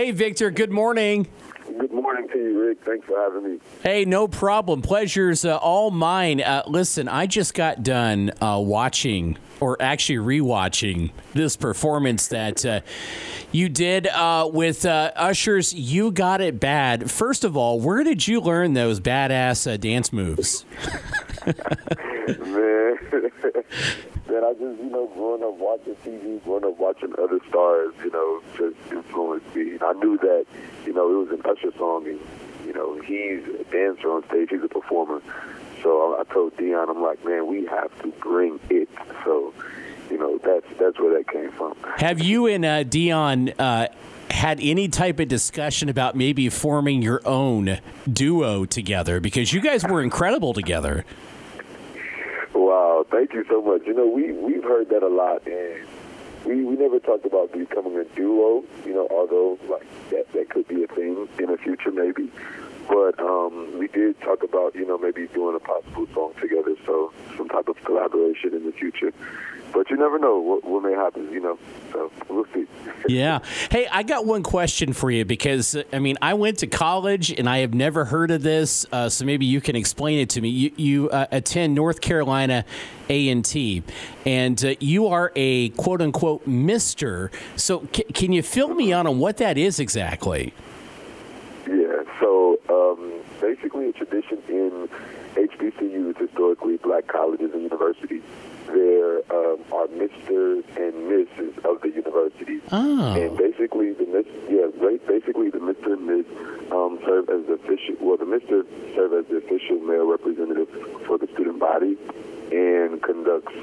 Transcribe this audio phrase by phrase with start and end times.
[0.00, 1.28] Hey, Victor, good morning.
[1.78, 2.78] Good morning to you, Rick.
[2.86, 3.60] Thanks for having me.
[3.82, 4.80] Hey, no problem.
[4.80, 6.40] Pleasure's uh, all mine.
[6.40, 12.80] Uh, listen, I just got done uh, watching, or actually rewatching, this performance that uh,
[13.52, 18.26] you did uh, with uh, Usher's "You Got It Bad." First of all, where did
[18.26, 20.64] you learn those badass dance moves?
[21.46, 22.79] Man,
[23.12, 28.10] man, I just, you know, growing up watching TV, growing up watching other stars, you
[28.10, 29.78] know, just influenced me.
[29.80, 30.46] I knew that,
[30.86, 32.20] you know, it was an Usher song, and,
[32.66, 35.22] you know, he's a dancer on stage, he's a performer.
[35.82, 38.88] So I, I told Dion, I'm like, man, we have to bring it.
[39.24, 39.52] So,
[40.10, 41.76] you know, that's that's where that came from.
[41.96, 43.86] Have you and uh, Dion uh,
[44.30, 47.78] had any type of discussion about maybe forming your own
[48.10, 49.20] duo together?
[49.20, 51.04] Because you guys were incredible together.
[52.54, 53.82] Wow, thank you so much.
[53.86, 55.86] You know, we we've heard that a lot, and
[56.44, 58.64] we we never talked about becoming a duo.
[58.84, 62.30] You know, although like that that could be a thing in the future, maybe.
[62.88, 67.12] But um, we did talk about you know maybe doing a possible song together, so
[67.36, 69.12] some type of collaboration in the future.
[69.72, 71.58] But you never know what, what may happen, you know.
[71.92, 72.66] So we'll see.
[73.08, 73.40] yeah.
[73.70, 77.48] Hey, I got one question for you because I mean I went to college and
[77.48, 80.48] I have never heard of this, uh, so maybe you can explain it to me.
[80.48, 82.64] You, you uh, attend North Carolina
[83.08, 83.82] A and T,
[84.26, 87.30] and uh, you are a quote unquote Mister.
[87.56, 90.52] So c- can you fill me on on what that is exactly?
[91.68, 92.02] Yeah.
[92.18, 94.88] So um, basically, a tradition in
[95.34, 98.22] HBCUs, historically black colleges and universities,
[99.80, 102.62] are Misters and Misses of the universities.
[102.70, 103.14] Oh.
[103.16, 104.68] And basically, the Miss, yeah,
[105.08, 106.26] basically the Mister and Miss
[106.70, 107.96] um, serve as the official.
[108.00, 108.64] Well, the Mister
[108.94, 110.68] serve as the official male representative
[111.06, 111.96] for the student body,
[112.52, 113.54] and conducts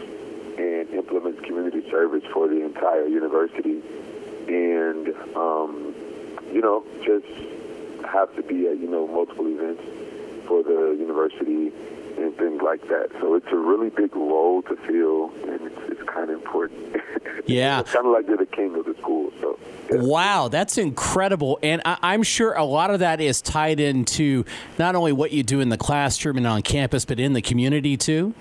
[0.58, 3.82] and implements community service for the entire university,
[4.48, 5.94] and um,
[6.52, 7.28] you know, just
[8.06, 9.84] have to be at you know multiple events
[10.48, 11.72] for the university
[12.18, 13.10] and things like that.
[13.22, 15.87] So it's a really big role to fill, and it's
[16.18, 16.96] kind of important.
[17.46, 17.82] Yeah.
[17.84, 19.32] kind of like you're the king of the school.
[19.40, 19.58] So
[19.90, 20.02] yeah.
[20.02, 21.58] Wow, that's incredible.
[21.64, 24.44] And I, I'm sure a lot of that is tied into
[24.78, 27.96] not only what you do in the classroom and on campus, but in the community
[27.96, 28.34] too.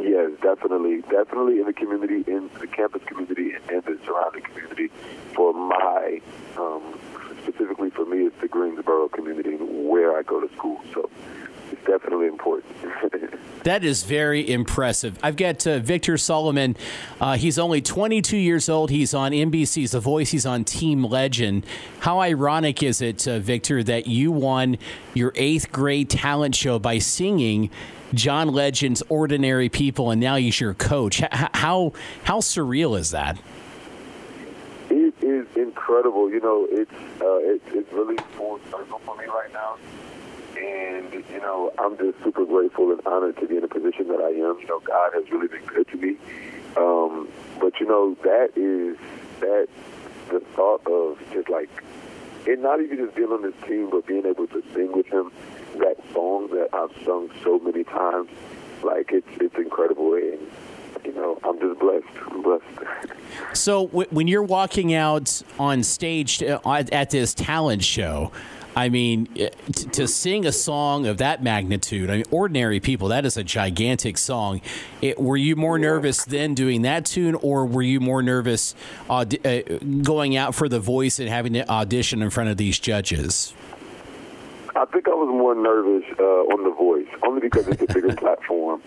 [0.00, 4.88] Yes, definitely, definitely in the community, in the campus community, and the surrounding community.
[5.34, 6.22] For my,
[6.56, 6.98] um,
[7.42, 10.80] specifically for me, it's the Greensboro community where I go to school.
[10.94, 11.10] So
[11.86, 12.74] definitely important.
[13.64, 15.18] That is very impressive.
[15.22, 16.76] I've got uh, Victor Solomon.
[17.18, 18.90] Uh, he's only 22 years old.
[18.90, 20.32] He's on NBC's The Voice.
[20.32, 21.64] He's on Team Legend.
[22.00, 24.76] How ironic is it, uh, Victor, that you won
[25.14, 27.70] your eighth grade talent show by singing
[28.12, 31.22] John Legend's "Ordinary People," and now he's your coach?
[31.22, 33.38] H- how how surreal is that?
[34.90, 36.30] It is incredible.
[36.30, 39.78] You know, it's uh, it, it's really full circle for me right now,
[40.64, 44.20] and you know, I'm just super grateful and honored to be in the position that
[44.20, 44.58] I am.
[44.60, 46.16] You know, God has really been good to me.
[46.76, 47.28] Um,
[47.60, 48.96] but you know, that is
[49.40, 49.68] that
[50.30, 51.70] the thought of just like,
[52.46, 55.30] and not even just being on this team, but being able to sing with him
[55.78, 58.30] that song that I've sung so many times.
[58.82, 60.38] Like it's it's incredible, and
[61.04, 62.06] you know, I'm just blessed.
[62.30, 62.64] I'm blessed.
[63.54, 68.30] So w- when you're walking out on stage uh, at at this talent show,
[68.76, 73.08] I mean, uh, t- to sing a song of that magnitude, I mean, ordinary people,
[73.08, 74.60] that is a gigantic song.
[75.00, 78.74] It, were you more nervous then doing that tune, or were you more nervous
[79.08, 79.62] aud- uh,
[80.02, 83.54] going out for the voice and having to audition in front of these judges?
[84.76, 88.12] I think I was more nervous uh, on The Voice, only because it's a bigger
[88.16, 88.82] platform,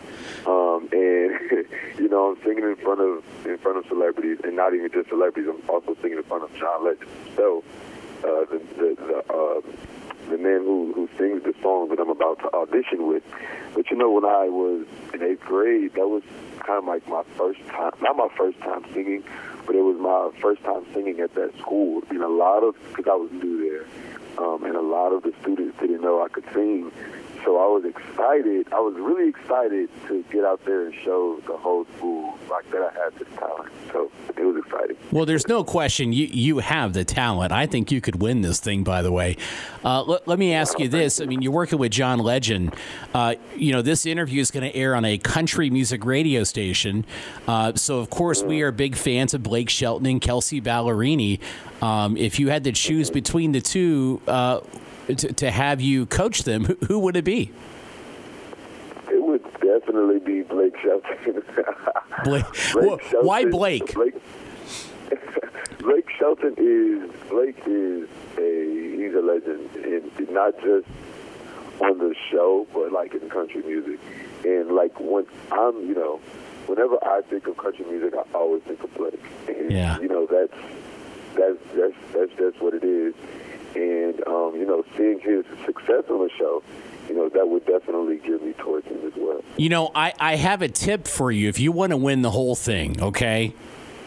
[0.46, 1.32] um, and
[1.98, 5.08] you know I'm singing in front of in front of celebrities, and not even just
[5.08, 5.50] celebrities.
[5.50, 7.64] I'm also singing in front of John Legend himself,
[8.24, 9.62] uh, the the the, uh,
[10.30, 13.24] the man who who sings the song that I'm about to audition with.
[13.74, 16.24] But you know, when I was in eighth grade, that was
[16.60, 19.24] kind of like my first time, not my first time singing,
[19.66, 22.04] but it was my first time singing at that school.
[22.10, 23.86] And a lot of because I was new there
[24.38, 26.92] um, and a lot of the students didn't know I could sing.
[27.44, 28.68] So I was excited.
[28.74, 32.82] I was really excited to get out there and show the whole school like that
[32.82, 33.72] I had this talent.
[33.92, 34.98] So it was exciting.
[35.12, 37.52] Well, there's no question you you have the talent.
[37.52, 38.84] I think you could win this thing.
[38.84, 39.38] By the way,
[39.84, 42.76] uh, let, let me ask you this: I mean, you're working with John Legend.
[43.14, 47.06] Uh, you know, this interview is going to air on a country music radio station.
[47.48, 51.40] Uh, so, of course, we are big fans of Blake Shelton and Kelsea Ballerini.
[51.82, 54.62] Um, if you had to choose between the two uh,
[55.08, 57.52] to, to have you coach them, who, who would it be?
[59.10, 61.44] It would definitely be Blake Shelton.
[62.24, 62.46] Blake.
[62.74, 63.94] Blake Wh- Why Blake?
[63.94, 64.16] Blake,
[65.80, 68.08] Blake Shelton is Blake is
[68.38, 70.88] a he's a legend, and not just
[71.80, 74.00] on the show, but like in country music.
[74.46, 76.20] And like when I'm, you know,
[76.66, 79.20] whenever I think of country music, I always think of Blake.
[79.48, 80.00] And, Yeah.
[80.00, 80.54] You know, that's
[81.36, 83.14] that's that's that's just what it is.
[83.78, 86.64] And um, you know, seeing his success on the show,
[87.08, 89.44] you know, that would definitely give me towards him as well.
[89.56, 92.32] You know, I, I have a tip for you if you want to win the
[92.32, 93.54] whole thing, okay?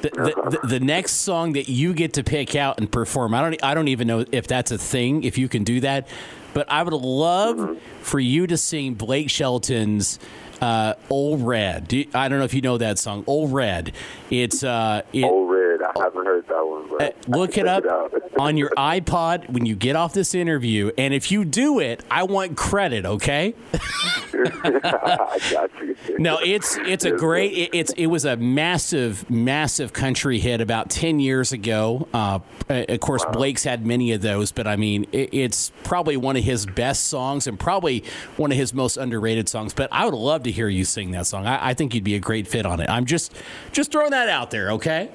[0.03, 3.43] The, the, the, the next song that you get to pick out and perform, I
[3.43, 6.09] don't I don't even know if that's a thing, if you can do that,
[6.55, 10.19] but I would love for you to sing Blake Shelton's
[10.63, 13.93] uh, "Old Red." Do you- I don't know if you know that song, "Old Red."
[14.31, 15.60] It's uh, it, Old Red,
[15.97, 18.13] I haven't heard that one, but uh, look it up out.
[18.39, 22.25] on your iPod when you get off this interview, and if you do it, I
[22.25, 23.55] want credit, okay?
[24.33, 25.97] I got you.
[26.19, 27.53] No, it's it's a great.
[27.53, 32.09] It, it's it was a massive, massive country hit about ten years ago.
[32.15, 32.39] Uh,
[32.69, 36.45] of course, Blake's had many of those, but I mean, it, it's probably one of
[36.45, 38.05] his best songs and probably
[38.37, 39.75] one of his most underrated songs.
[39.75, 41.47] But I would love to hear you sing that song.
[41.47, 42.89] I, I think you'd be a great fit on it.
[42.89, 43.35] I'm just
[43.73, 45.11] just throwing that out there, okay?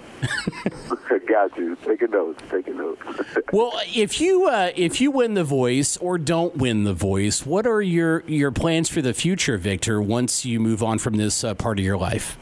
[1.28, 1.76] got you.
[1.86, 2.42] Taking notes.
[2.50, 3.02] Taking notes.
[3.52, 7.68] Well, if you uh, if you win the voice or don't win the voice, what
[7.68, 10.02] are your your plans for the future, Victor?
[10.02, 12.38] Once you move on from this uh, part of your life.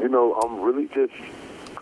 [0.00, 1.12] You know, I'm really just,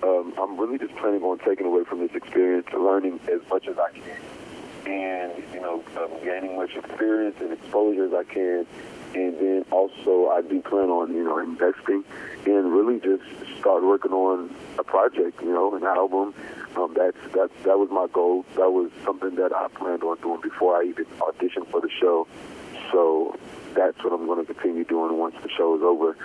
[0.02, 3.78] um, I'm really just planning on taking away from this experience, learning as much as
[3.78, 8.66] I can, and you know, um, gaining as much experience and exposure as I can,
[9.14, 12.04] and then also I do plan on, you know, investing
[12.46, 13.22] and really just
[13.58, 16.34] start working on a project, you know, an album.
[16.76, 18.44] Um, that's that's that was my goal.
[18.56, 22.26] That was something that I planned on doing before I even auditioned for the show.
[22.92, 23.36] So
[23.74, 26.16] that's what I'm going to continue doing once the show is over.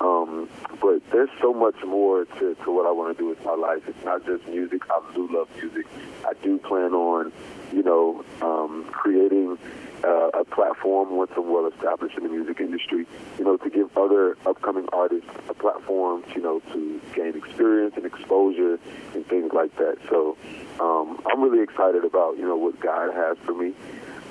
[0.00, 0.48] Um,
[0.80, 3.82] but there's so much more to, to what I want to do with my life.
[3.86, 4.82] It's not just music.
[4.90, 5.86] I do love music.
[6.26, 7.32] I do plan on,
[7.72, 9.58] you know, um, creating
[10.04, 13.06] uh, a platform once I'm well established in the music industry,
[13.38, 18.04] you know, to give other upcoming artists a platform, you know, to gain experience and
[18.04, 18.78] exposure
[19.14, 19.98] and things like that.
[20.08, 20.36] So
[20.80, 23.74] um, I'm really excited about, you know, what God has for me.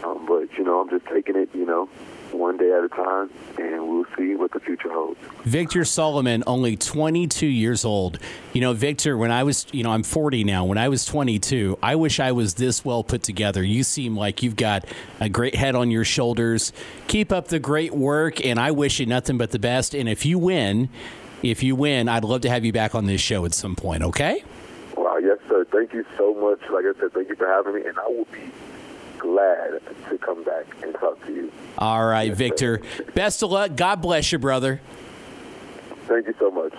[0.03, 1.87] Um, but, you know, I'm just taking it, you know,
[2.33, 5.19] one day at a time, and we'll see what the future holds.
[5.43, 8.19] Victor Solomon, only 22 years old.
[8.53, 10.65] You know, Victor, when I was, you know, I'm 40 now.
[10.65, 13.63] When I was 22, I wish I was this well put together.
[13.63, 14.85] You seem like you've got
[15.19, 16.73] a great head on your shoulders.
[17.07, 19.93] Keep up the great work, and I wish you nothing but the best.
[19.93, 20.89] And if you win,
[21.43, 24.03] if you win, I'd love to have you back on this show at some point,
[24.03, 24.43] okay?
[24.95, 25.65] Wow, yes, sir.
[25.71, 26.59] Thank you so much.
[26.69, 28.51] Like I said, thank you for having me, and I will be
[29.21, 29.79] glad
[30.09, 31.51] to come back and talk to you.
[31.77, 32.81] All right, Victor.
[33.13, 33.75] Best of luck.
[33.75, 34.81] God bless you, brother.
[36.07, 36.73] Thank you so much.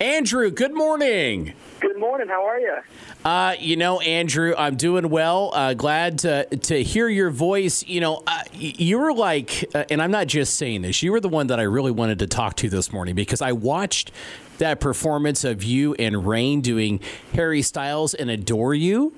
[0.00, 1.54] Andrew, good morning.
[1.78, 2.28] Good morning.
[2.28, 2.76] How are you?
[3.24, 5.52] Uh, you know, Andrew, I'm doing well.
[5.54, 7.86] Uh, glad to to hear your voice.
[7.86, 11.02] You know, uh, you were like, uh, and I'm not just saying this.
[11.02, 13.52] You were the one that I really wanted to talk to this morning because I
[13.52, 14.10] watched
[14.58, 17.00] that performance of you and Raine doing
[17.34, 19.14] Harry Styles and "Adore You."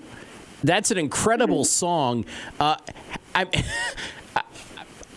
[0.67, 2.25] That's an incredible song.
[2.59, 2.77] Uh,
[3.35, 3.47] I.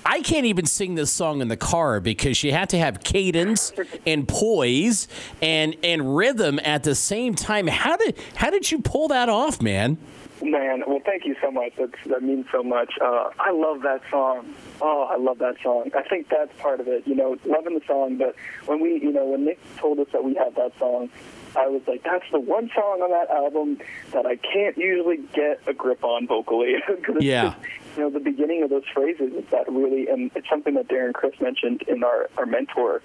[0.06, 3.72] I can't even sing this song in the car because you have to have cadence
[4.07, 5.07] and poise
[5.40, 7.68] and and rhythm at the same time.
[7.68, 10.00] How did how did you pull that off, man?
[10.42, 11.74] Man, well, thank you so much.
[11.78, 12.94] That's, that means so much.
[13.01, 14.56] Uh, I love that song.
[14.82, 15.91] Oh, I love that song.
[15.96, 17.06] I think that's part of it.
[17.06, 18.18] You know, loving the song.
[18.18, 21.10] But when we, you know, when Nick told us that we had that song,
[21.56, 23.79] I was like, that's the one song on that album
[24.12, 26.75] that I can't usually get a grip on vocally.
[27.20, 27.53] Yeah.
[27.53, 27.58] just,
[27.98, 31.13] you know, the beginning of those phrases is that really, and it's something that Darren
[31.13, 33.01] Criss mentioned in our, our mentor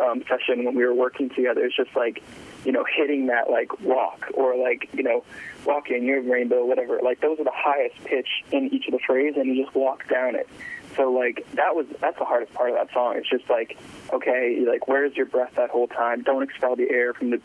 [0.00, 1.64] um, session when we were working together.
[1.64, 2.22] It's just like,
[2.64, 5.24] you know, hitting that like walk or like, you know,
[5.64, 7.00] walk in your rainbow, whatever.
[7.02, 10.08] Like those are the highest pitch in each of the phrase, and you just walk
[10.08, 10.48] down it.
[10.96, 13.16] So like that was that's the hardest part of that song.
[13.16, 13.76] It's just like,
[14.12, 16.22] okay, like where's your breath that whole time?
[16.22, 17.40] Don't expel the air from the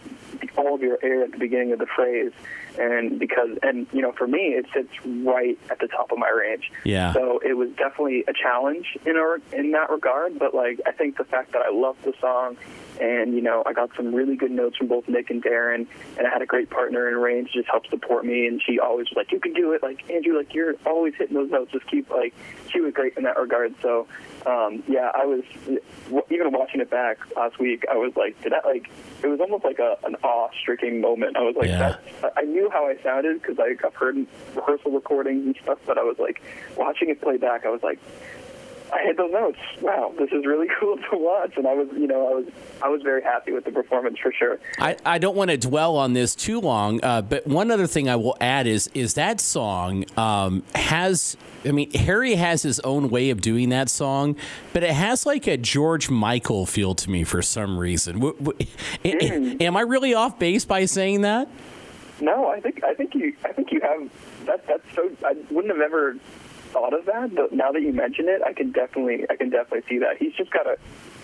[0.57, 2.31] all of your air at the beginning of the phrase,
[2.77, 6.29] and because and you know for me it sits right at the top of my
[6.29, 6.71] range.
[6.83, 7.13] Yeah.
[7.13, 10.37] So it was definitely a challenge in our in that regard.
[10.37, 12.57] But like I think the fact that I loved the song,
[13.01, 15.87] and you know I got some really good notes from both Nick and Darren,
[16.17, 19.09] and I had a great partner in Raine just helped support me, and she always
[19.09, 21.71] was like, "You can do it!" Like Andrew, like you're always hitting those notes.
[21.71, 22.33] Just keep like
[22.71, 23.73] she was great in that regard.
[23.81, 24.07] So
[24.45, 25.43] um, yeah, I was
[26.29, 27.85] even watching it back last week.
[27.91, 28.89] I was like, did that like
[29.23, 31.37] it was almost like a an awe-striking moment.
[31.37, 31.97] I was like, Yeah.
[32.21, 34.15] that, I knew how I sounded because like I've heard
[34.55, 36.41] rehearsal recordings and stuff, but I was like
[36.77, 37.65] watching it play back.
[37.65, 37.99] I was like,
[38.91, 39.59] I hit those notes.
[39.81, 42.45] Wow, this is really cool to watch, and I was, you know, I was,
[42.83, 44.59] I was very happy with the performance for sure.
[44.79, 48.09] I, I don't want to dwell on this too long, uh, but one other thing
[48.09, 51.37] I will add is is that song um, has.
[51.65, 54.37] I mean, Harry has his own way of doing that song,
[54.71, 58.15] but it has like a George Michael feel to me for some reason.
[58.19, 58.67] W- w-
[59.03, 59.61] Mm.
[59.61, 61.47] Am I really off base by saying that?
[62.21, 64.09] No, I think, I think you, I think you have.
[64.45, 65.09] That, that's so.
[65.25, 66.15] I wouldn't have ever
[66.71, 69.87] thought of that, but now that you mention it, I can definitely, I can definitely
[69.89, 70.17] see that.
[70.17, 70.77] He's just got a,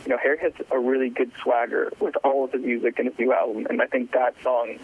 [0.05, 3.17] you know, Harry has a really good swagger with all of his music in his
[3.17, 4.77] new album, and I think that song,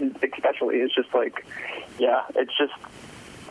[0.00, 1.44] especially, is just like,
[1.98, 2.72] yeah, it's just,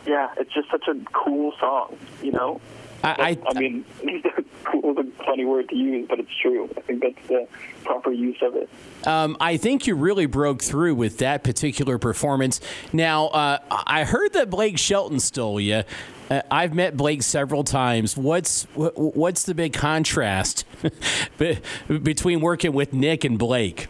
[0.06, 2.60] yeah, it's just such a cool song, you know.
[3.04, 3.84] I, I mean,
[4.64, 6.68] cool is a funny word to use, but it's true.
[6.76, 7.46] I think that's the
[7.84, 8.68] proper use of it.
[9.06, 12.60] Um, I think you really broke through with that particular performance.
[12.92, 15.82] Now, uh, I heard that Blake Shelton stole you.
[16.30, 18.16] Uh, I've met Blake several times.
[18.16, 20.64] What's what's the big contrast
[22.02, 23.88] between working with Nick and Blake?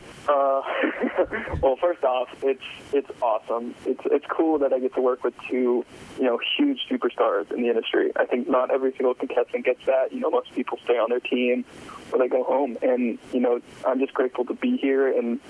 [1.63, 2.63] Well, first off, it's
[2.93, 3.75] it's awesome.
[3.87, 5.85] It's it's cool that I get to work with two,
[6.19, 8.13] you know, huge superstars in the industry.
[8.17, 10.13] I think not every single contestant gets that.
[10.13, 11.65] You know, most people stay on their team
[12.13, 15.41] or they go home, and you know, I'm just grateful to be here and.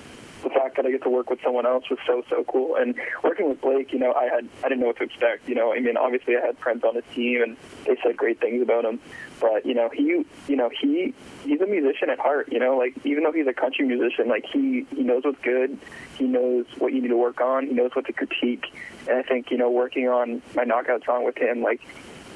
[0.42, 2.94] The fact that I get to work with someone else was so so cool, and
[3.22, 5.48] working with Blake, you know, I had I didn't know what to expect.
[5.48, 8.40] You know, I mean, obviously I had friends on his team, and they said great
[8.40, 9.00] things about him.
[9.44, 11.12] But you know, he you know he
[11.44, 12.48] he's a musician at heart.
[12.50, 15.78] You know, like even though he's a country musician, like he he knows what's good.
[16.16, 17.66] He knows what you need to work on.
[17.66, 18.64] He knows what to critique.
[19.06, 21.82] And I think you know, working on my knockout song with him, like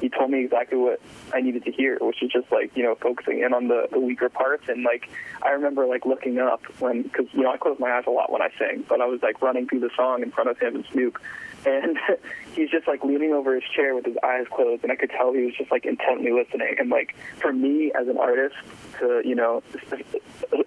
[0.01, 1.01] he told me exactly what
[1.33, 3.99] I needed to hear, which is just like you know focusing in on the, the
[3.99, 4.69] weaker parts.
[4.69, 5.09] And like
[5.41, 8.31] I remember like looking up when because you know I close my eyes a lot
[8.31, 10.75] when I sing, but I was like running through the song in front of him
[10.75, 11.17] and Snoop,
[11.65, 11.97] and
[12.55, 15.33] he's just like leaning over his chair with his eyes closed, and I could tell
[15.33, 16.75] he was just like intently listening.
[16.79, 18.55] And like for me as an artist
[18.99, 19.63] to you know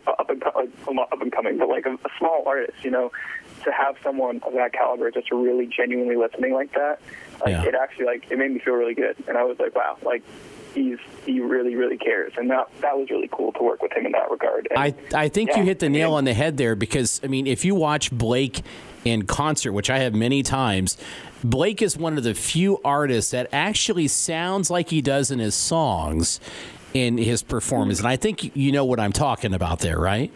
[0.07, 3.11] up and up and coming, but like a, a small artist, you know,
[3.65, 7.01] to have someone of that caliber just really genuinely listening like that,
[7.41, 7.65] like Yeah.
[7.65, 10.23] it actually like it made me feel really good, and I was like, wow, like
[10.75, 14.07] he's he really really cares, and that that was really cool to work with him
[14.07, 14.69] in that regard.
[14.71, 16.75] And, I, I think yeah, you hit the I mean- nail on the head there
[16.75, 18.63] because, I mean, if you watch Blake
[19.05, 20.97] in concert, which I have many times,
[21.45, 25.55] Blake is one of the few artists that actually sounds like he does in his
[25.55, 26.41] songs
[26.95, 27.99] in his performance.
[27.99, 30.31] And I think you know what I'm talking about there, right?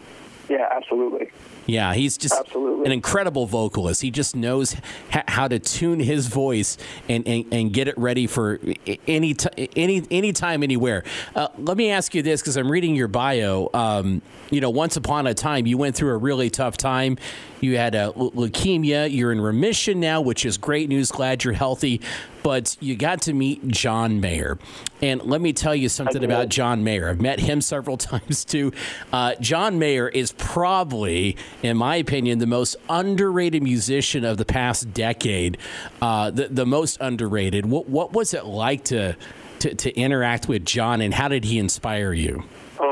[0.48, 1.30] Yeah, absolutely.
[1.68, 2.86] Yeah, he's just Absolutely.
[2.86, 4.00] an incredible vocalist.
[4.00, 4.76] He just knows
[5.10, 8.60] ha- how to tune his voice and, and, and get it ready for
[9.08, 11.02] any t- any any time, anywhere.
[11.34, 13.68] Uh, let me ask you this, because I'm reading your bio.
[13.74, 17.18] Um, you know, once upon a time, you went through a really tough time.
[17.60, 19.12] You had a l- leukemia.
[19.12, 21.10] You're in remission now, which is great news.
[21.10, 22.00] Glad you're healthy.
[22.46, 24.56] But you got to meet John Mayer,
[25.02, 27.08] and let me tell you something about John Mayer.
[27.08, 28.72] I've met him several times too.
[29.12, 34.94] Uh, John Mayer is probably, in my opinion, the most underrated musician of the past
[34.94, 35.58] decade.
[36.00, 37.66] Uh, the the most underrated.
[37.66, 39.16] What what was it like to,
[39.58, 42.44] to to interact with John, and how did he inspire you?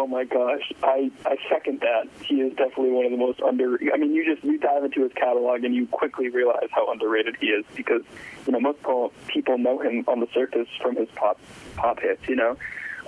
[0.04, 2.08] Oh my gosh, I, I second that.
[2.22, 3.78] He is definitely one of the most under.
[3.90, 7.36] I mean, you just you dive into his catalog and you quickly realize how underrated
[7.40, 8.02] he is because
[8.46, 8.80] you know most
[9.28, 11.40] people know him on the surface from his pop
[11.76, 12.58] pop hits, you know.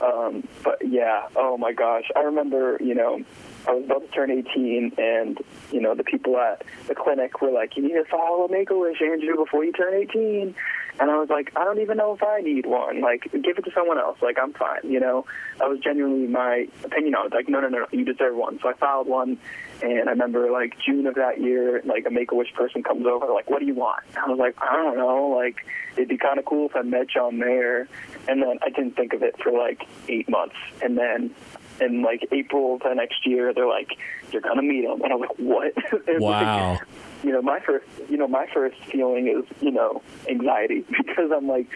[0.00, 3.22] Um, but yeah, oh my gosh, I remember you know
[3.68, 5.38] I was about to turn 18 and
[5.70, 8.70] you know the people at the clinic were like, you need to file a Make
[8.70, 10.54] a Wish, Andrew, before you turn 18.
[10.98, 13.00] And I was like, I don't even know if I need one.
[13.00, 14.18] Like, give it to someone else.
[14.22, 14.80] Like, I'm fine.
[14.84, 15.26] You know,
[15.58, 17.14] that was genuinely my opinion.
[17.14, 18.58] I was like, no, no, no, no, you deserve one.
[18.62, 19.38] So I filed one,
[19.82, 23.06] and I remember like June of that year, like a Make a Wish person comes
[23.06, 24.04] over, like, what do you want?
[24.08, 25.28] And I was like, I don't know.
[25.36, 27.88] Like, it'd be kind of cool if I met John Mayer.
[28.28, 31.34] And then I didn't think of it for like eight months, and then
[31.80, 33.90] in like April of the next year, they're like,
[34.32, 35.72] you're gonna meet him, and I'm like, what?
[36.18, 36.72] Wow.
[36.72, 36.80] like,
[37.22, 41.48] you know, my first, you know, my first feeling is, you know, anxiety because I'm
[41.48, 41.68] like,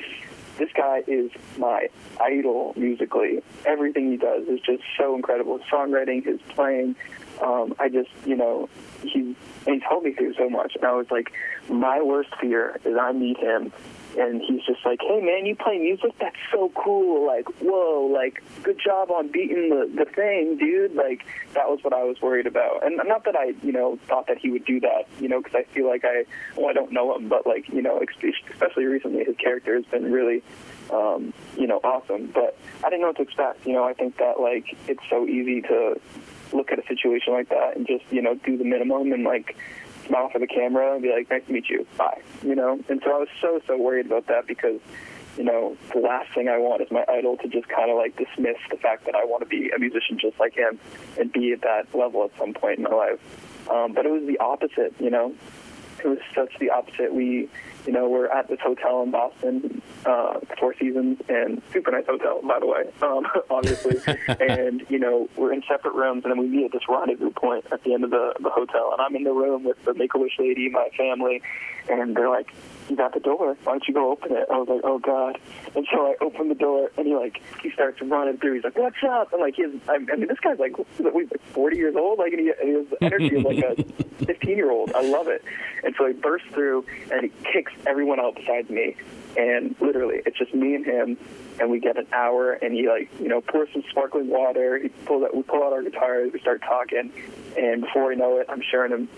[0.58, 1.88] this guy is my
[2.20, 3.42] idol musically.
[3.64, 5.58] Everything he does is just so incredible.
[5.58, 6.96] His songwriting, his playing.
[7.42, 8.68] Um, I just, you know,
[9.02, 9.34] he
[9.66, 11.32] and he told me through so much, and I was like,
[11.68, 13.72] my worst fear is I meet him.
[14.18, 16.12] And he's just like, hey man, you play music?
[16.18, 17.26] That's so cool.
[17.26, 20.94] Like, whoa, like, good job on beating the, the thing, dude.
[20.94, 21.24] Like,
[21.54, 22.84] that was what I was worried about.
[22.84, 25.54] And not that I, you know, thought that he would do that, you know, because
[25.54, 26.24] I feel like I,
[26.56, 28.00] well, I don't know him, but like, you know,
[28.52, 30.42] especially recently, his character has been really,
[30.92, 32.26] um, you know, awesome.
[32.34, 33.66] But I didn't know what to expect.
[33.66, 36.00] You know, I think that like it's so easy to
[36.52, 39.56] look at a situation like that and just, you know, do the minimum and like
[40.06, 42.20] smile for the camera and be like, nice to meet you, bye.
[42.42, 44.80] You know, and so I was so so worried about that because
[45.36, 48.16] you know, the last thing I want is my idol to just kind of like
[48.16, 50.78] dismiss the fact that I want to be a musician just like him
[51.18, 53.68] and be at that level at some point in my life.
[53.70, 55.34] Um, but it was the opposite, you know.
[56.04, 57.14] It was such the opposite.
[57.14, 57.48] We,
[57.86, 62.40] you know, we're at this hotel in Boston, uh, Four Seasons, and super nice hotel,
[62.42, 63.96] by the way, um, obviously.
[64.40, 67.66] and you know, we're in separate rooms, and then we meet at this rendezvous point
[67.72, 68.90] at the end of the the hotel.
[68.92, 71.42] And I'm in the room with the Make a Wish lady, my family,
[71.88, 72.52] and they're like,
[72.90, 73.56] "You got the door?
[73.64, 75.38] Why don't you go open it?" I was like, "Oh God!"
[75.74, 78.54] And so I open the door, and he like he starts running through.
[78.54, 81.76] He's like, "What's up?" And like he's, I mean, this guy's like, he's like 40
[81.76, 83.82] years old, like, and he, and he has energy of like a
[84.26, 84.92] 15 year old.
[84.92, 85.44] I love it.
[85.84, 88.96] And so he bursts through, and he kicks everyone out besides me.
[89.36, 91.16] And literally, it's just me and him,
[91.60, 94.78] and we get an hour, and he like, you know, pours some sparkling water.
[94.78, 97.12] He pulls out, we pull out our guitars, we start talking,
[97.56, 99.08] and before I know it, I'm sharing him,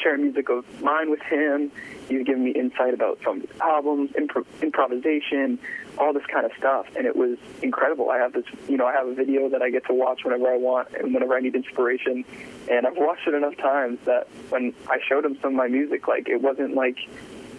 [0.00, 1.72] sharing music of mine with him.
[2.08, 5.58] He's giving me insight about some of his albums, impro- improvisation,
[5.98, 8.10] all this kind of stuff, and it was incredible.
[8.10, 10.46] I have this, you know, I have a video that I get to watch whenever
[10.46, 12.24] I want and whenever I need inspiration,
[12.70, 16.06] and I've watched it enough times that when I showed him some of my music,
[16.06, 16.96] like it wasn't like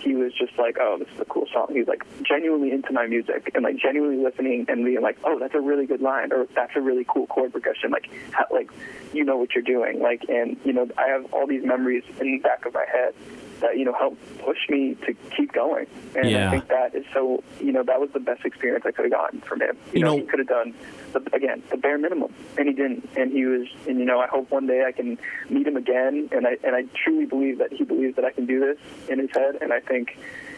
[0.02, 1.68] he was just like, oh, this is a cool song.
[1.74, 5.56] He's like genuinely into my music and like genuinely listening and being like, oh, that's
[5.56, 7.92] a really good line or that's a really cool chord progression.
[7.92, 8.70] Like, how, like
[9.14, 10.00] you know what you're doing.
[10.02, 13.14] Like, and you know, I have all these memories in the back of my head
[13.62, 15.86] that you know help push me to keep going.
[16.16, 16.48] And Yeah.
[16.48, 17.44] I think that is so.
[17.62, 19.78] You know, that was the best experience I could have gotten from him.
[19.88, 20.74] You, You know, know- he could have done
[21.14, 23.10] the, again the bare minimum, and he didn't.
[23.16, 23.68] And he was.
[23.88, 25.18] And you know, I hope one day I can
[25.50, 26.30] meet him again.
[26.32, 28.78] And I and I truly believe that he believes that I can do this
[29.10, 29.58] in his head.
[29.62, 30.18] And I think.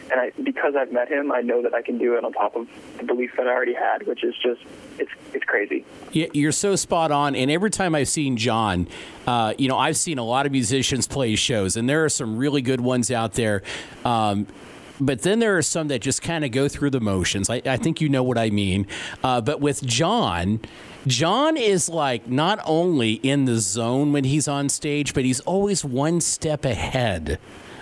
[0.10, 2.58] And I, because I've met him, I know that I can do it on top
[2.58, 2.68] of
[2.98, 4.60] the belief that I already had, which is just,
[5.00, 5.86] it's, it's crazy.
[6.12, 7.34] Yeah, You're so spot on.
[7.34, 8.90] And every time I've seen John,
[9.26, 12.36] uh, you know, I've seen a lot of musicians play shows, and there are some
[12.36, 13.64] really good ones out there.
[14.04, 14.48] Um,
[15.02, 17.50] but then there are some that just kind of go through the motions.
[17.50, 18.88] I, I think you know what I mean.
[19.24, 20.62] Uh, but with John,
[21.08, 25.84] John is like not only in the zone when he's on stage, but he's always
[25.84, 27.40] one step ahead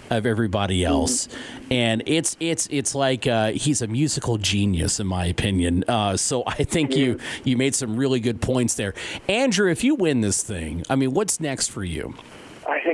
[0.10, 1.28] of everybody else,
[1.70, 5.84] and it's it's it's like uh, he's a musical genius in my opinion.
[5.88, 8.96] Uh, so I think you you made some really good points there,
[9.28, 9.70] Andrew.
[9.70, 12.16] If you win this thing, I mean, what's next for you?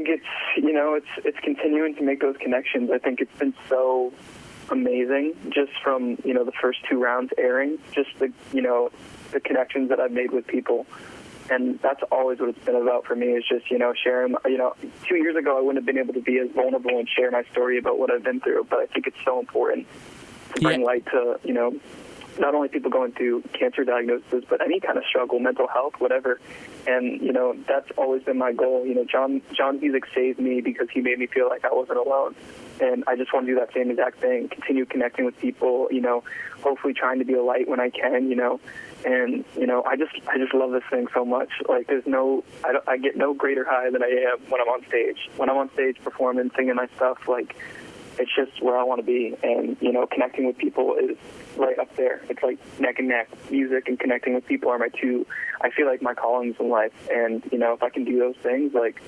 [0.05, 2.91] I think it's you know it's it's continuing to make those connections.
[2.91, 4.13] I think it's been so
[4.69, 8.91] amazing just from you know the first two rounds airing, just the you know
[9.31, 10.85] the connections that I've made with people,
[11.49, 13.27] and that's always what it's been about for me.
[13.29, 14.35] Is just you know sharing.
[14.45, 14.75] You know,
[15.07, 17.43] two years ago I wouldn't have been able to be as vulnerable and share my
[17.51, 19.87] story about what I've been through, but I think it's so important
[20.53, 20.85] to bring Yeah.
[20.85, 21.73] light to you know
[22.39, 26.39] not only people going through cancer diagnoses, but any kind of struggle, mental health, whatever.
[26.87, 28.85] And you know, that's always been my goal.
[28.85, 31.99] You know, John John's music saved me because he made me feel like I wasn't
[31.99, 32.35] alone.
[32.81, 34.49] And I just want to do that same exact thing.
[34.49, 35.87] Continue connecting with people.
[35.91, 36.23] You know,
[36.61, 38.29] hopefully trying to be a light when I can.
[38.29, 38.59] You know,
[39.05, 41.49] and you know, I just I just love this thing so much.
[41.67, 44.67] Like, there's no I, don't, I get no greater high than I am when I'm
[44.67, 45.29] on stage.
[45.37, 47.55] When I'm on stage performing, singing my stuff, like
[48.17, 49.35] it's just where I want to be.
[49.43, 51.17] And, you know, connecting with people is
[51.57, 52.21] right up there.
[52.29, 53.29] It's like neck and neck.
[53.49, 55.25] Music and connecting with people are my two,
[55.61, 56.93] I feel like my callings in life.
[57.11, 59.01] And, you know, if I can do those things, like,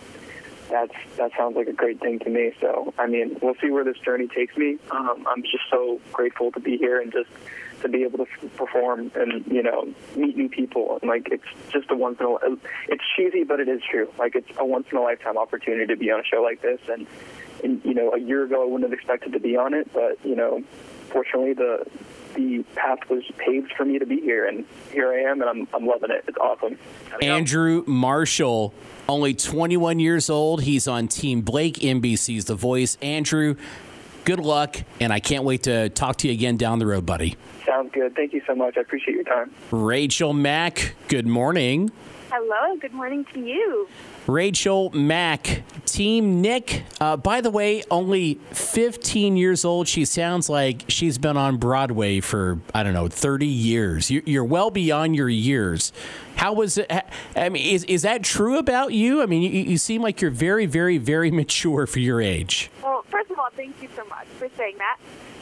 [0.69, 2.51] that's that sounds like a great thing to me.
[2.59, 4.77] So, I mean, we'll see where this journey takes me.
[4.91, 7.29] Um, I'm just so grateful to be here and just
[7.81, 10.99] to be able to f- perform and you know meet new people.
[11.01, 12.35] And, like it's just a once in a
[12.89, 14.11] it's cheesy, but it is true.
[14.17, 16.79] Like it's a once in a lifetime opportunity to be on a show like this.
[16.89, 17.07] And,
[17.63, 20.23] and you know, a year ago I wouldn't have expected to be on it, but
[20.23, 20.63] you know,
[21.09, 21.85] fortunately the
[22.35, 25.67] the path was paved for me to be here, and here I am, and I'm
[25.73, 26.23] I'm loving it.
[26.27, 26.77] It's awesome.
[27.21, 28.73] Andrew Marshall,
[29.09, 30.63] only 21 years old.
[30.63, 32.97] He's on Team Blake, NBC's The Voice.
[33.01, 33.55] Andrew,
[34.25, 37.35] good luck, and I can't wait to talk to you again down the road, buddy.
[37.65, 38.15] Sounds good.
[38.15, 38.77] Thank you so much.
[38.77, 39.51] I appreciate your time.
[39.71, 41.91] Rachel Mac, good morning.
[42.29, 43.87] Hello, good morning to you.
[44.27, 46.83] Rachel Mac, Team Nick.
[46.99, 49.87] Uh, by the way, only 15 years old.
[49.87, 54.11] She sounds like she's been on Broadway for, I don't know, 30 years.
[54.11, 55.93] You- You're well beyond your years.
[56.35, 56.91] How was it?
[57.35, 59.21] I mean, is, is that true about you?
[59.23, 62.69] I mean, you, you seem like you're very, very, very mature for your age.
[62.83, 64.97] Well, first of all, thank you so much for saying that.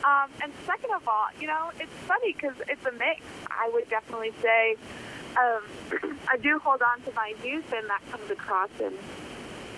[0.06, 3.22] Um, and second of all, you know, it's funny because it's a mix.
[3.50, 4.76] I would definitely say
[5.38, 8.94] um, I do hold on to my youth, and that comes across in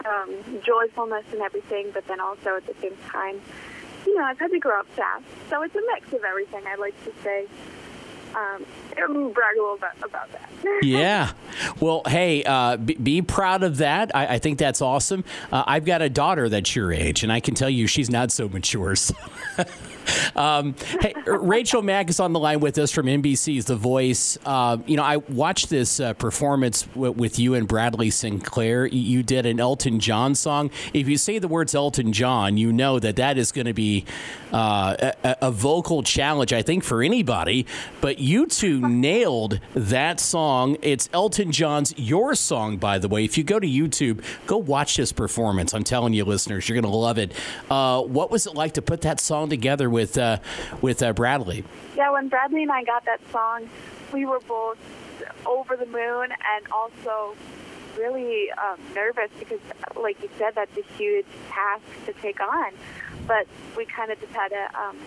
[0.06, 3.42] um, joyfulness and everything, but then also at the same time,
[4.06, 5.26] you know, I've had to grow up fast.
[5.50, 7.48] So it's a mix of everything, I like to say.
[8.36, 8.66] um,
[9.34, 10.50] brag a little bit about that.
[10.84, 11.32] yeah.
[11.80, 14.16] Well, hey, uh, be, be, proud of that.
[14.16, 15.24] I, I think that's awesome.
[15.52, 18.32] Uh, I've got a daughter that's your age, and I can tell you she's not
[18.32, 18.96] so mature.
[18.96, 19.16] So.
[20.36, 24.38] Um, hey, Rachel Mac is on the line with us from NBC's The Voice.
[24.46, 28.86] Uh, you know, I watched this uh, performance w- with you and Bradley Sinclair.
[28.86, 30.70] You did an Elton John song.
[30.94, 34.06] If you say the words Elton John, you know that that is going to be
[34.54, 37.66] uh, a, a, vocal challenge, I think, for anybody.
[38.00, 40.78] But you two nailed that song.
[40.82, 43.26] It's Elton John's Your Song, by the way.
[43.26, 45.74] If you go to YouTube, go watch this performance.
[45.74, 47.34] I'm telling you, listeners, you're going to love it.
[47.70, 50.38] Uh, what was it like to put that song together with uh,
[50.82, 51.64] with uh, Bradley.
[51.96, 53.68] Yeah, when Bradley and I got that song,
[54.14, 54.78] we were both
[55.48, 57.36] over the moon and also
[57.98, 59.60] really um, nervous because,
[60.00, 62.74] like you said, that's a huge task to take on.
[63.26, 64.98] But we kind of just had a, um,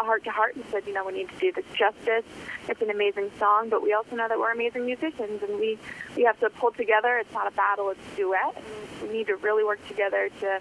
[0.00, 2.24] a heart to heart and said, you know, we need to do this justice.
[2.70, 5.78] It's an amazing song, but we also know that we're amazing musicians and we,
[6.16, 7.18] we have to pull together.
[7.18, 8.56] It's not a battle, it's a duet.
[8.56, 10.60] And we need to really work together to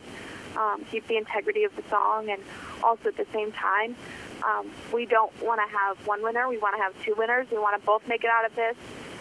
[0.57, 2.41] um, keep the integrity of the song, and
[2.83, 3.95] also at the same time,
[4.43, 6.47] um, we don't want to have one winner.
[6.47, 7.47] We want to have two winners.
[7.51, 8.75] We want to both make it out of this.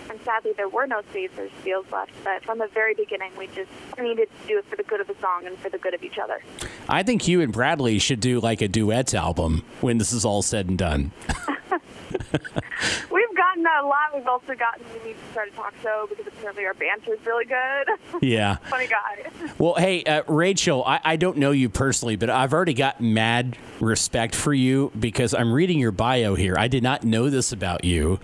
[0.08, 2.12] And sadly, there were no saves or steals left.
[2.22, 5.08] But from the very beginning, we just needed to do it for the good of
[5.08, 6.42] the song and for the good of each other.
[6.88, 10.42] I think you and Bradley should do like a duets album when this is all
[10.42, 11.10] said and done.
[13.10, 13.25] We've
[13.56, 14.14] gotten that a lot.
[14.14, 17.24] We've also gotten we need to start a talk show because apparently our banter is
[17.24, 17.88] really good.
[18.22, 18.56] Yeah.
[18.70, 19.30] Funny guy.
[19.58, 23.56] Well, hey, uh, Rachel, I, I don't know you personally, but I've already got mad
[23.80, 26.56] respect for you because I'm reading your bio here.
[26.58, 28.18] I did not know this about you.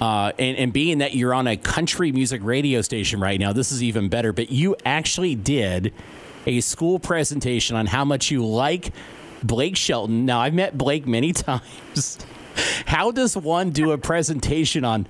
[0.00, 3.72] Uh, and, and being that you're on a country music radio station right now, this
[3.72, 4.32] is even better.
[4.32, 5.92] But you actually did
[6.46, 8.92] a school presentation on how much you like
[9.42, 10.24] Blake Shelton.
[10.24, 12.18] Now, I've met Blake many times.
[12.86, 15.06] How does one do a presentation on,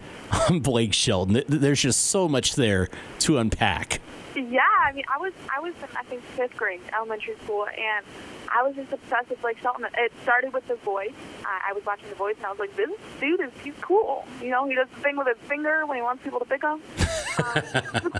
[0.48, 1.42] on Blake Shelton?
[1.48, 2.88] There's just so much there
[3.20, 4.00] to unpack.
[4.36, 8.06] Yeah, I mean, I was I was in I think fifth grade elementary school, and
[8.48, 9.86] I was just obsessed with Blake Shelton.
[9.98, 11.12] It started with The Voice.
[11.44, 14.24] I, I was watching The Voice, and I was like, this dude is he's cool.
[14.40, 16.62] You know, he does the thing with his finger when he wants people to pick
[16.62, 16.80] him.
[17.40, 17.62] Um,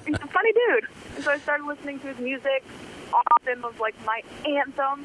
[0.07, 0.87] he's a funny dude.
[1.17, 2.65] And so I started listening to his music.
[3.13, 5.05] Austin was like my anthem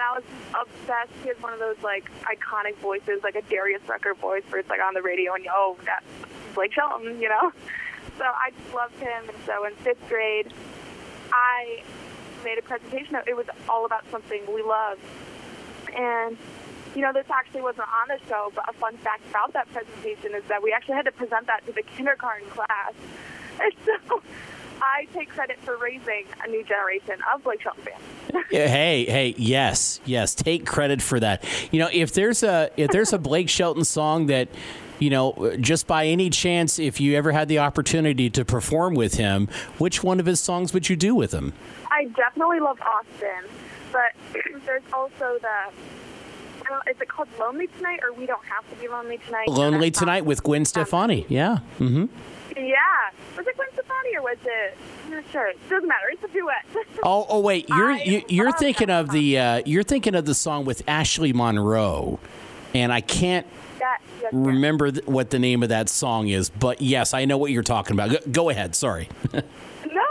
[0.00, 1.12] and I was obsessed.
[1.22, 4.70] He has one of those like iconic voices, like a Darius Rucker voice, where it's
[4.70, 6.04] like on the radio and you, oh, that's
[6.54, 7.52] Blake Shelton, you know.
[8.18, 10.52] So I just loved him, and so in fifth grade,
[11.32, 11.82] I
[12.44, 13.16] made a presentation.
[13.26, 15.00] It was all about something we loved,
[15.96, 16.36] and
[16.94, 20.34] you know, this actually wasn't on the show, but a fun fact about that presentation
[20.34, 22.92] is that we actually had to present that to the kindergarten class.
[23.60, 24.22] And so
[24.82, 28.02] I take credit for raising a new generation of Blake Shelton fans.
[28.50, 31.44] hey, hey, yes, yes, take credit for that.
[31.70, 34.48] You know, if there's a if there's a Blake Shelton song that
[35.00, 39.14] you know, just by any chance, if you ever had the opportunity to perform with
[39.14, 41.54] him, which one of his songs would you do with him?
[41.90, 43.50] I definitely love Austin,
[43.90, 44.12] but
[44.66, 45.72] there's also the.
[46.88, 49.48] Is it called Lonely Tonight or We Don't Have to Be Lonely Tonight?
[49.48, 51.26] Lonely Tonight with Gwen Stefani.
[51.28, 51.58] Yeah.
[51.80, 52.04] Mm-hmm.
[52.56, 52.74] Yeah.
[53.36, 54.76] Was it Gwen Stefani or was it?
[55.04, 55.48] I'm not sure.
[55.48, 56.06] It doesn't matter.
[56.12, 56.66] It's a duet.
[57.02, 57.68] oh, oh wait.
[57.68, 60.82] You're you, are you are thinking of the uh, you're thinking of the song with
[60.88, 62.18] Ashley Monroe,
[62.74, 63.46] and I can't
[63.78, 65.06] that, yes, remember yes.
[65.06, 66.50] what the name of that song is.
[66.50, 68.10] But yes, I know what you're talking about.
[68.10, 68.74] Go, go ahead.
[68.74, 69.08] Sorry.
[69.32, 69.40] no,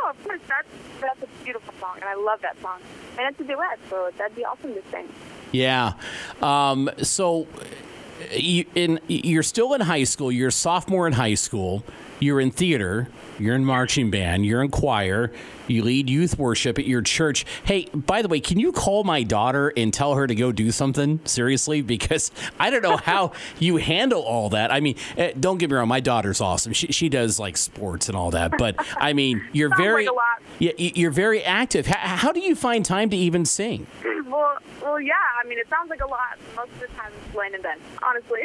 [0.10, 0.41] of course.
[0.47, 0.67] That's
[0.99, 2.80] that's a beautiful song, and I love that song.
[3.17, 5.08] And it's a duet, so that'd be awesome to sing.
[5.52, 5.93] Yeah.
[6.41, 7.47] Um, so
[8.32, 10.32] you in you're still in high school.
[10.32, 11.84] You're a sophomore in high school.
[12.19, 13.08] You're in theater.
[13.39, 14.45] You're in marching band.
[14.45, 15.32] You're in choir.
[15.67, 17.45] You lead youth worship at your church.
[17.63, 20.71] Hey, by the way, can you call my daughter and tell her to go do
[20.71, 21.19] something?
[21.25, 24.71] Seriously, because I don't know how you handle all that.
[24.71, 25.88] I mean, eh, don't get me wrong.
[25.88, 26.73] My daughter's awesome.
[26.73, 28.51] She she does like sports and all that.
[28.58, 30.15] But I mean, you're very like
[30.60, 31.88] yeah, you're very active.
[31.88, 33.88] How, how do you find time to even sing?
[34.29, 35.15] Well, well, yeah.
[35.43, 36.38] I mean, it sounds like a lot.
[36.55, 37.79] Most of the time, it's laying in bed.
[38.03, 38.41] Honestly,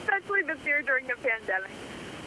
[0.00, 1.70] especially this year during the pandemic.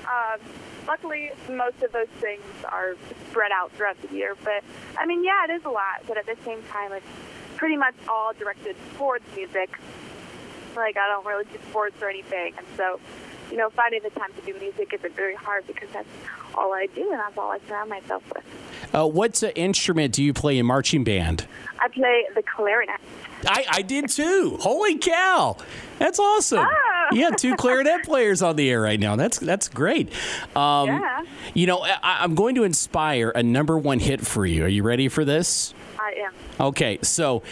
[0.06, 0.40] Um,
[0.88, 2.96] luckily, most of those things are
[3.30, 4.36] spread out throughout the year.
[4.44, 4.64] But
[4.98, 6.04] I mean, yeah, it is a lot.
[6.08, 7.06] But at the same time, it's
[7.58, 9.70] pretty much all directed towards music.
[10.76, 13.00] Like I don't really do sports or anything, and so
[13.52, 16.08] you know, finding the time to do music isn't very hard because that's
[16.56, 18.44] all I do and that's all I surround myself with.
[18.94, 21.48] Uh, what uh, instrument do you play in marching band?
[21.80, 23.00] I play the clarinet.
[23.46, 24.58] I, I did too.
[24.62, 25.58] Holy cow,
[26.00, 26.60] that's awesome!
[26.60, 27.08] Ah.
[27.12, 29.16] Yeah, two clarinet players on the air right now.
[29.16, 30.14] That's that's great.
[30.56, 31.24] Um, yeah.
[31.54, 34.64] You know, I, I'm going to inspire a number one hit for you.
[34.64, 35.74] Are you ready for this?
[36.00, 36.34] I am.
[36.60, 37.44] Okay, so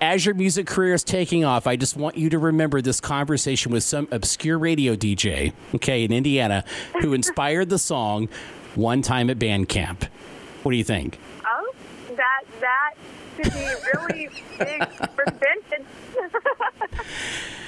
[0.00, 3.72] as your music career is taking off, I just want you to remember this conversation
[3.72, 6.64] with some obscure radio DJ, okay, in Indiana,
[7.00, 8.28] who inspired the song
[8.74, 10.04] "One Time at Band Camp."
[10.62, 11.18] What do you think?
[11.44, 11.74] Oh,
[12.16, 12.94] that that
[13.36, 15.86] could be really big for vintage.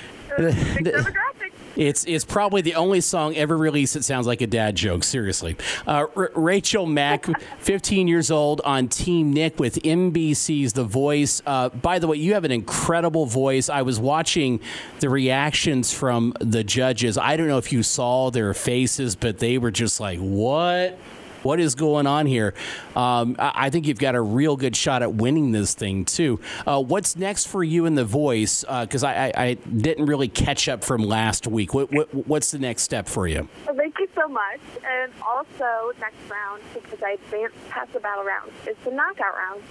[1.76, 5.02] It's it's probably the only song ever released that sounds like a dad joke.
[5.02, 5.56] Seriously,
[5.88, 7.26] uh, R- Rachel Mac,
[7.58, 11.42] 15 years old, on Team Nick with NBC's The Voice.
[11.44, 13.68] Uh, by the way, you have an incredible voice.
[13.68, 14.60] I was watching
[15.00, 17.18] the reactions from the judges.
[17.18, 20.96] I don't know if you saw their faces, but they were just like, "What?"
[21.44, 22.54] What is going on here?
[22.96, 26.40] Um, I, think you've got a real good shot at winning this thing too.
[26.66, 28.62] Uh, what's next for you in the voice?
[28.62, 31.74] Because uh, I, I, I, didn't really catch up from last week.
[31.74, 33.48] What, what, what's the next step for you?
[33.66, 34.60] Well, thank you so much.
[34.86, 39.62] And also next round, because I advanced past the battle round, is the knockout round.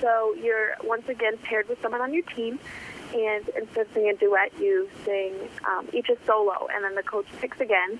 [0.00, 2.58] So you're once again paired with someone on your team
[3.14, 5.34] and instead of singing a duet, you sing
[5.66, 7.98] um, each a solo, and then the coach picks again.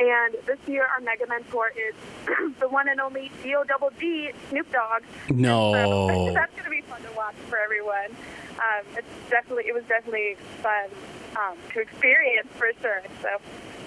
[0.00, 1.94] And this year, our mega mentor is
[2.60, 5.02] the one and only D O Double D Snoop Dogg.
[5.30, 8.10] No, so that's going to be fun to watch for everyone.
[8.54, 10.90] Um, it's definitely it was definitely fun
[11.36, 13.02] um, to experience for sure.
[13.22, 13.28] So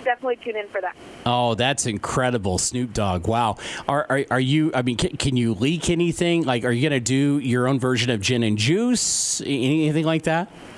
[0.05, 0.95] definitely tune in for that.
[1.25, 3.27] Oh, that's incredible, Snoop Dogg!
[3.27, 3.57] Wow,
[3.89, 4.71] are are, are you?
[4.73, 6.43] I mean, can, can, you leak anything?
[6.43, 9.41] Like, are you going to do your own version of Gin and Juice?
[9.41, 10.49] Anything like that?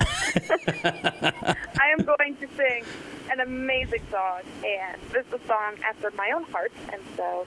[0.84, 2.84] I am going to sing
[3.30, 7.46] an amazing song, and this is a song after my own heart, and so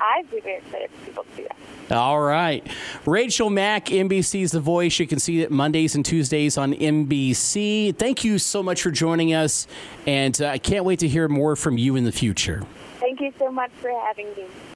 [0.00, 1.42] I'd be very excited for people to see
[1.88, 1.96] that.
[1.96, 2.66] All right.
[3.06, 4.98] Rachel Mac, NBC's The Voice.
[4.98, 7.96] You can see it Mondays and Tuesdays on NBC.
[7.96, 9.66] Thank you so much for joining us,
[10.06, 12.62] and uh, I can't wait to hear more from you in the future.
[12.98, 14.46] Thank you so much for having me.